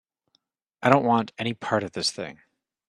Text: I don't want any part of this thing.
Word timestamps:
I 0.81 0.89
don't 0.89 1.05
want 1.05 1.31
any 1.37 1.53
part 1.53 1.83
of 1.83 1.91
this 1.91 2.09
thing. 2.09 2.39